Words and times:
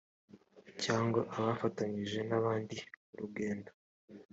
cyangwa 0.83 1.21
afatanyije 1.51 2.19
n 2.29 2.31
abandi 2.39 2.77
urugendo 3.13 3.71